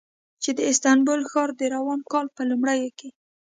[0.43, 3.09] چې د استانبول ښار یې د روان کال په لومړیو کې